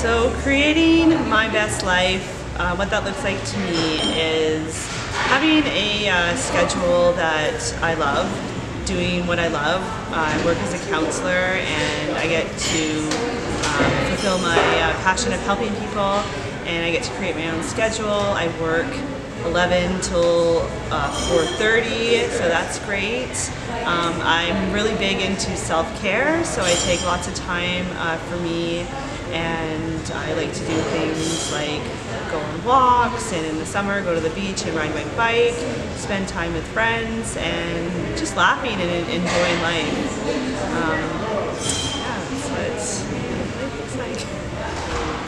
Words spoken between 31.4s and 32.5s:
like go